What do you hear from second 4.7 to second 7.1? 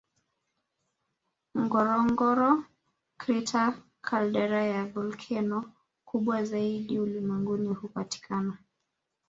ya volkeno kubwa zaidi